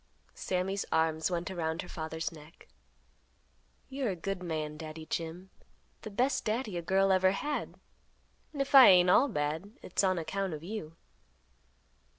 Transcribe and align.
Sammy's 0.33 0.83
arms 0.91 1.29
went 1.29 1.51
around 1.51 1.83
her 1.83 1.87
father's 1.87 2.31
neck, 2.31 2.67
"You're 3.87 4.09
a 4.09 4.15
good 4.15 4.41
man, 4.41 4.75
Daddy 4.75 5.05
Jim; 5.05 5.51
the 6.01 6.09
best 6.09 6.43
Daddy 6.43 6.75
a 6.75 6.81
girl 6.81 7.11
ever 7.11 7.29
had; 7.33 7.79
and 8.51 8.63
if 8.63 8.73
I 8.73 8.87
ain't 8.87 9.11
all 9.11 9.27
bad, 9.27 9.73
it's 9.83 10.03
on 10.03 10.17
account 10.17 10.55
of 10.55 10.63
you." 10.63 10.95